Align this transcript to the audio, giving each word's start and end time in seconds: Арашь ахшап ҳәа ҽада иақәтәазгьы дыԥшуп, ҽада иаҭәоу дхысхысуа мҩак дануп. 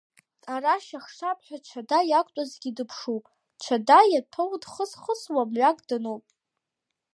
Арашь 0.53 0.91
ахшап 0.99 1.39
ҳәа 1.45 1.57
ҽада 1.67 1.99
иақәтәазгьы 2.05 2.69
дыԥшуп, 2.77 3.25
ҽада 3.63 3.99
иаҭәоу 4.11 4.51
дхысхысуа 4.61 5.43
мҩак 5.49 5.79
дануп. 5.87 6.23